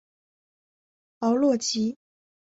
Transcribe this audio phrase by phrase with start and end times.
[1.19, 1.95] 豪洛吉。